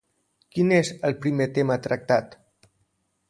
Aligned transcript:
Quin 0.55 0.71
és 0.77 0.89
el 1.09 1.15
primer 1.25 1.47
tema 1.57 1.77
tractat? 1.87 2.33